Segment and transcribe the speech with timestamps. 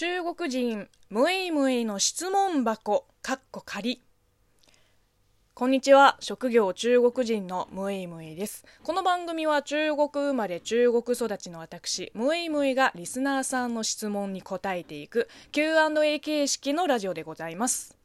[0.00, 4.00] 中国人ムエイムイの質問箱かっこ仮
[5.54, 6.16] こんにちは。
[6.20, 8.64] 職業中国人のムエイムイです。
[8.84, 17.98] この番組は中国生まれ中国育ちの私ムエイムイがリスナーさんの質問に答えていく Q&A 形式のラジオでございます。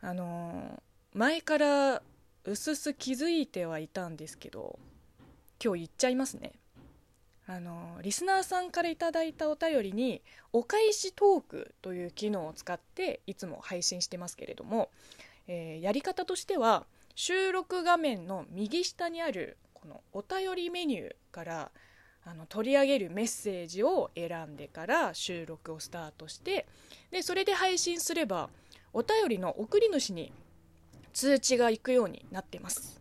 [0.00, 2.02] あのー前から
[2.44, 4.78] うすす気づいてはいたんですけど
[5.60, 6.52] 今日言っちゃいますね。
[7.50, 10.20] あのリスナーさんからいただいたお便りに
[10.52, 14.90] お返しトークという機能を使っていつも配信してますけれども、
[15.46, 16.84] えーやり方としては
[17.14, 21.70] 収録画面の右下にあるこのお便りメニューから
[22.26, 26.66] あの取り上げるメッセージを選んでから収録をスタートして
[27.10, 28.50] でそれで配信すれば
[28.92, 30.32] お便りの送り主に
[31.14, 32.97] 通知が行くようになってます。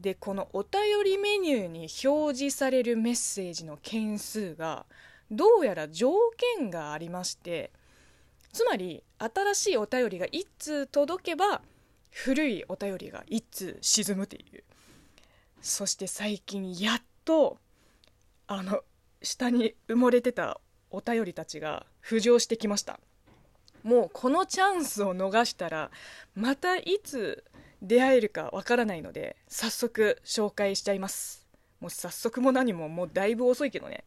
[0.00, 4.86] でこのお便りメニューに表示されるメッセージの件数が
[5.30, 6.12] どうやら条
[6.58, 7.70] 件がありまして
[8.52, 11.60] つまり新しいお便りが1通届けば
[12.10, 14.64] 古いお便りが1通沈むという。
[15.60, 17.58] そして最近やっと
[18.46, 18.82] あの
[19.22, 22.98] 下に埋もれてたお便りたちが浮上してきました。
[23.82, 25.90] もうこのチャンスを逃したら
[26.34, 27.44] またいつ
[27.82, 31.46] 出会えるかわからないので早速紹介しちゃいます。
[31.80, 34.04] もう早速も何ももうだいぶ遅いけどね、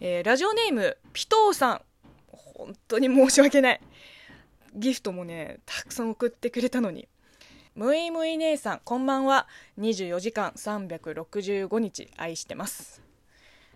[0.00, 1.82] えーラジオネームピトーさん。
[2.28, 3.80] 本当に申し訳ない。
[4.74, 7.08] ギフトもねたくさん送ってくれたのに。
[7.74, 9.48] むいむい姉さんこんばんは。
[9.78, 13.02] 24時間365日愛してます。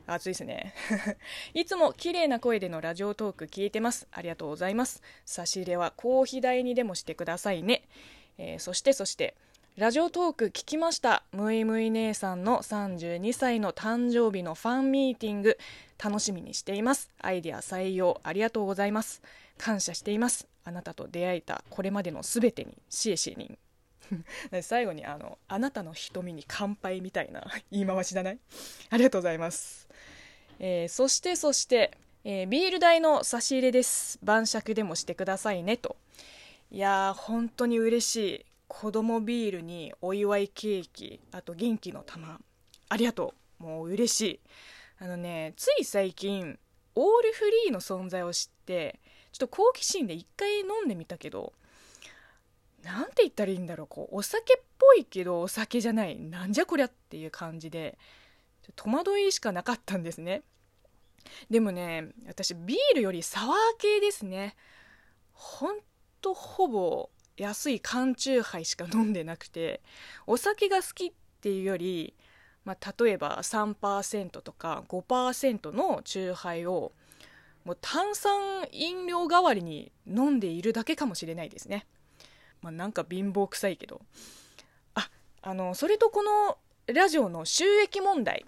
[0.06, 0.72] 暑いですね。
[1.52, 4.06] いつも綺麗な声でのラジオトーク聞いてます。
[4.10, 5.02] ありがとうございます。
[5.26, 7.88] 差し入れはコーヒー代にでもしてくださいね、
[8.38, 9.34] えーそしてそして
[9.76, 11.22] ラジオトーク聞きました。
[11.30, 15.56] むいむい姉さんの32歳の誕生日のファンミーティング。
[16.02, 17.10] 楽しみにしています。
[17.20, 19.22] アイデア採用ありがとうございます。
[19.56, 20.48] 感謝しています。
[20.64, 23.56] あなたと出会えたこれまでのすべてにシエシエに。
[24.62, 28.38] 最後にあの「あなたの瞳に乾杯」みたいな 言い回しじゃない
[28.90, 29.86] ありがとうございます、
[30.58, 31.92] えーそしてそして、
[32.24, 34.18] えービール代の差し入れです。
[34.22, 35.96] 晩酌でもしてくださいねと。
[36.70, 38.44] いやー本当に嬉しい。
[38.68, 42.38] 子供ビールにお祝いケーキあと元気の玉。
[42.90, 43.62] ありがとう。
[43.62, 44.40] もう嬉しい。
[45.00, 46.58] あのねつい最近
[46.94, 49.00] オールフリーの存在を知って
[49.32, 51.54] ちょっと好奇心で一回飲んでみたけど
[52.82, 53.86] なんて言ったらいいんだろう。
[53.86, 56.18] こうお酒っぽいけどお酒じゃない。
[56.18, 57.96] なんじゃこりゃっていう感じで
[58.76, 60.42] 戸惑いしかなかったんですね。
[61.48, 64.54] でもね私ビールよりサワー系ですね。
[65.32, 65.78] ほん
[66.20, 69.80] とほぼ安い缶チューハイしか飲んでなくて
[70.26, 72.14] お酒が好きっていうより、
[72.64, 76.92] まあ、例えば3%とか5%のチューハイを
[77.64, 81.86] もう炭酸飲料代わりに飲んでいるだけかもしれないですね、
[82.62, 84.00] まあ、なんか貧乏臭いけど。
[84.94, 85.10] あ
[85.42, 88.46] あのそれとこのラジオの収益問題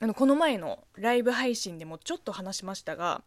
[0.00, 3.22] あのこの前のライブ配信でもちょっと話しましたが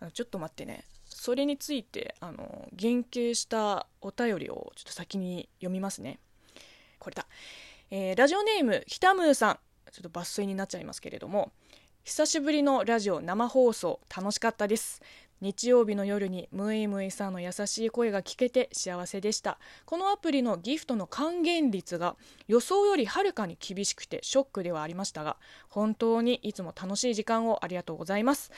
[0.00, 0.84] あのちょっと待ってね。
[1.18, 6.20] それについてあの言及したお便りをちょっと先に読みますね。
[7.00, 7.26] これだ、
[7.90, 9.58] えーラジオネームひたむーさん。
[9.90, 11.50] ちょっと抜粋になっちゃいますけれども。
[12.04, 15.02] 久しぶりのラジオ生放送楽しかったです。
[15.40, 19.58] 日曜日の夜にムイムイさんの優しい声が聞けて幸せでした。
[19.86, 25.36] このアプリのギフトの還元率が予想よりはるかに厳しくてショックではありましたが
[25.68, 28.52] 本当にいつも楽しい時間をありがとうございます。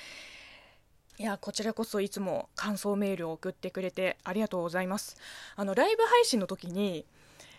[1.21, 5.19] いやこちらこそいつも感想メールを送ってくれてありがとうございます。
[5.55, 7.05] あのライブ配信の時に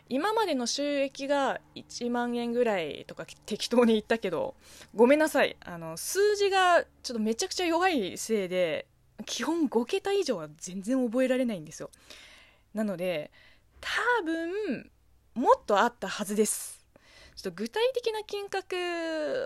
[0.10, 4.56] 今までの収益が1万円ぐらいとか適当に言ったけど
[4.96, 5.58] ごめんなさい。
[5.64, 8.88] あの数字がちょっとめちゃくちゃ弱いせいで
[9.28, 11.92] 基本5桁以上は全然覚えられないんですよ。
[12.74, 13.30] なので
[13.80, 13.92] 多
[14.24, 14.90] 分
[15.36, 16.84] もっとあったはずです。
[17.36, 18.76] ちょっと具体的な金額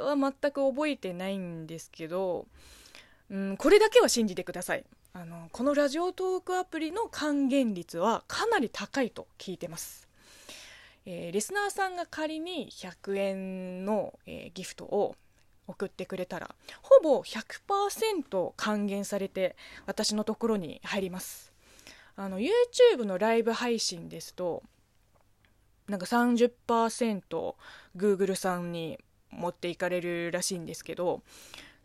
[0.06, 2.48] は全く覚えてないんですけど
[3.30, 4.86] うん、これだけは信じてください。
[5.14, 10.10] あのこのラジオトークアプリの還元率はかなり高いと聞いてます、
[11.06, 15.16] えーリスナーさんが仮に100円の、えーギフトを
[15.68, 19.56] 送ってくれたらほぼ100%還元されて
[19.86, 21.54] 私のところに入ります。
[22.18, 24.64] あの YouTube のライブ配信ですと
[25.88, 28.98] なんか 30%Google さんに
[29.32, 31.22] 持っていかれるらしいんですけど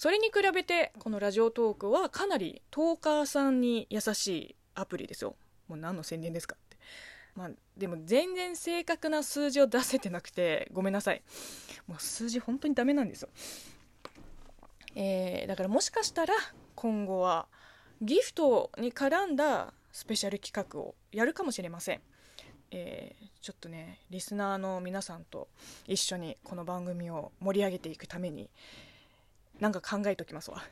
[0.00, 5.36] それに比べてこのラジオトークはかなりトーカーさんに優しいアプリですよ。
[5.68, 6.78] もう何の宣伝ですかって。
[7.34, 11.20] まあでも全然正確な数字を出せてなくてごめんなさい。
[11.86, 13.28] もう数字本当にダメなんですよ。
[14.94, 16.32] えーだからもしかしたら
[16.76, 17.46] 今後は
[18.00, 22.00] ギフトに絡んだスペシャル企画をやるかもしれません。
[22.70, 25.48] えー、ちょっとねリスナーの皆さんと
[25.86, 28.48] 一緒にこの番組を盛り上げていくために
[29.60, 30.62] なんか考えておきますわ。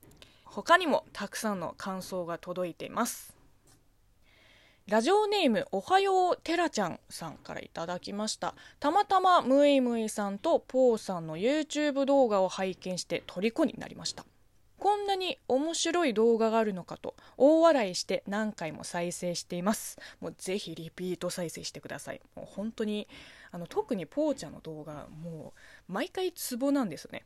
[0.44, 3.36] 他にもたくさんの感想が届いています。
[4.86, 8.54] ラジオネームおはようてらちゃんさんからいただきました。
[8.80, 14.24] たまたまムイムイさんとポーさんの YouTube 動画を拝見して虜になりました。
[14.78, 19.98] こんなに面白い動画があるのかと大笑いして何回も再生しています。
[20.20, 22.20] もうぜひリピート再生してください。
[22.34, 23.08] もう本当に
[23.50, 27.24] あの特にポーちゃんの動画もう毎回ツボなんですね。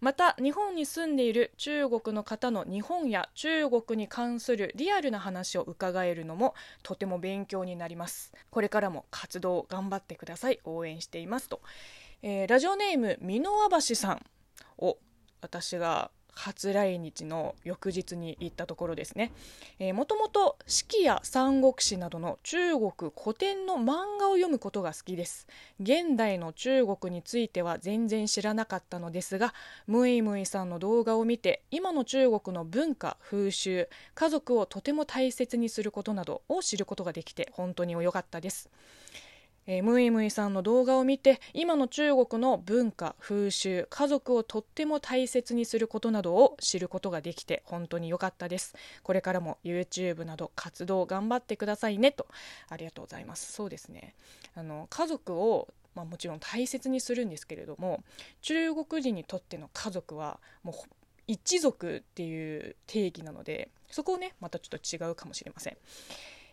[0.00, 8.32] また日本に住んでいる中国の方の日本や中国に関するリアルな話を伺えるのもとても勉強になります。
[8.50, 10.60] これからも活動頑張ってください。
[10.64, 11.60] 応援していますと、
[12.22, 14.24] えー、ラジオネーム箕輪橋さん
[14.78, 14.98] を
[15.40, 19.32] 私が初来日の翌日に行ったところですね、
[19.78, 25.46] えー、もともと四季や三国志などの中国古典の漫画を読むことが好きです。
[25.80, 29.54] 現代の中国については全然知らなかったのですが
[29.86, 38.70] ムイムイさんの動画を見て今の中国の文化風習家族をとても大切にすることなどを知ることができて本当に良かったです。
[39.66, 48.74] えー、ムイムイさんの動画を見て今の中国の文化風習家族をとっても大切にすることなどを知ることができて本当に良かったです。
[49.02, 52.26] これからも YouTube など活動頑張ってくださいねと
[52.68, 53.52] ありがとうございます。
[53.52, 54.14] そうですね。
[54.54, 58.02] あの家族をまあ、もちろん大切にするんですけれども
[58.42, 60.74] 中国人にとっての家族はもう
[61.26, 65.76] 一族っていう定義なのでそこをねまたちょっと違うかもしれません。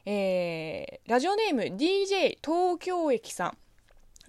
[0.05, 3.57] えー、ラジオネーム DJ 東京駅さん。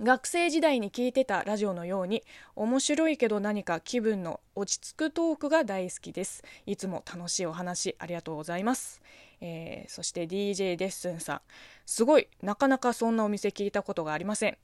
[0.00, 2.22] 学生時代に聞いてたラジオのように
[2.56, 6.42] 面白いけど何か気分の落ち着くトークが大好きです。
[6.66, 9.00] いつも楽しいお話ありがとうございます、
[9.40, 11.40] えー、そして DJ デッスンさん。
[11.86, 14.58] すごいなかなかそんなお店聞いたことがありません。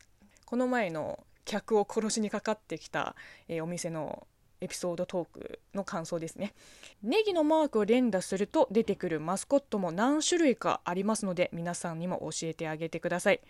[0.44, 3.14] この前の客を殺しにかかってきた、
[3.48, 4.26] えー、お店の
[4.60, 6.54] エピソードトークの感想ですね。
[7.02, 13.40] ネギのマークを連打すると出てくるマスコットも何種類かありますので皆さんにも教えてあげてください。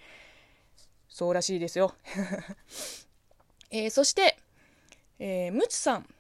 [1.09, 1.95] そうらしいですよ、
[3.71, 4.39] えー、そして、
[5.19, 6.15] えー、ムツさん、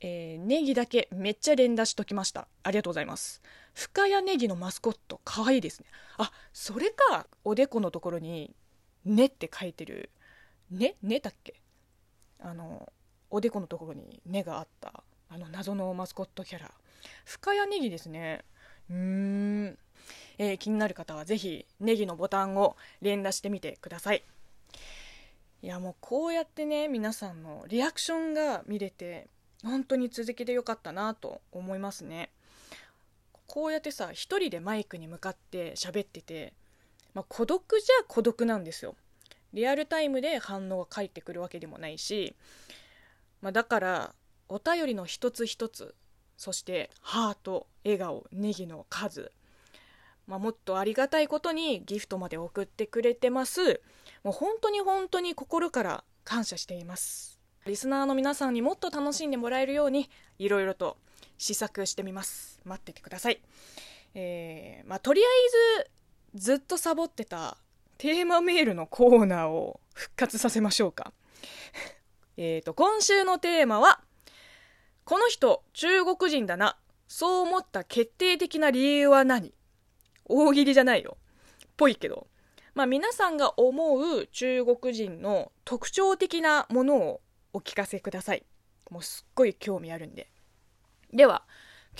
[0.00, 2.46] えー、ネギだけめっちゃ連打しときました。
[2.62, 3.40] ありがとうございます。
[3.72, 5.86] 深谷ネギのマスコットかわいいですね。
[6.18, 8.54] あそれかおでこのところに
[9.06, 10.10] 「ね」って書いてる
[10.70, 11.54] 「ね」ねだっけ？
[12.40, 12.92] あの
[13.30, 16.70] おでこのところに根があったあの謎のマスコットキャラ。
[17.24, 18.44] 深谷ネギですね。
[18.90, 19.78] うーん、
[20.38, 24.24] えー、気になる方はぜひネギのボタンを連打してみてください。
[25.62, 29.28] いやもうこうやってね皆さんのリアクションが見れて
[29.62, 32.30] 本当に続きでよかったなと思いますね。
[33.46, 36.52] こうやってさ一人でマイクに向かって喋ってて、
[37.14, 38.96] まあ、孤独じゃ孤独なんですよ。
[39.52, 42.36] リアルタイムで反応が返ってくるわけでもないし
[43.40, 44.14] まあ、だから
[44.48, 45.94] お便りの一つ一つ
[46.36, 49.32] そしてハート笑顔ネギの数、
[50.26, 53.82] まあ、もっとありがたいことにギフトまで送ってくれてます。
[54.22, 57.40] もう本当に本当に心から感謝しています。
[57.66, 60.08] リスナーの皆さんにもっと楽しんでもらえるように
[60.38, 60.96] いろいろと
[61.36, 62.60] 試作してみます。
[62.64, 63.40] 待っててください。
[64.14, 65.24] えー、まあ、とりあ
[65.76, 67.58] えずずっとサボってた
[67.98, 71.12] テーマメールのコーナーを復活させましょうか。
[72.36, 74.00] えーと、今週のテーマは、
[75.04, 76.78] この人、中国人だな。
[77.08, 79.52] そう思った決定的な理由は何？
[80.26, 81.16] 大喜利じゃないよ。
[81.76, 82.28] ぽいけど。
[82.74, 87.20] まあ皆さんが思う中国人の特徴的なものを
[87.52, 88.44] お聞かせください。
[88.90, 90.30] もうすっごい興味あるんで。
[91.12, 91.42] では、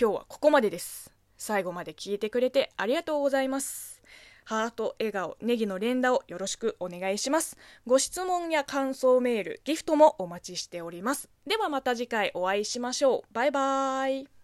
[0.01, 1.13] 今日はここまでです。
[1.37, 4.00] 最後まで聞いてくれてありがとうございます。
[4.45, 7.57] ハート、笑顔、ネギの連打をよろしくお願いします。
[7.87, 11.29] ご質問や感想メール、ギフトもお待ちしております。
[11.47, 13.35] ではまた次回お会いしましょう。
[13.35, 14.40] バイバーイ。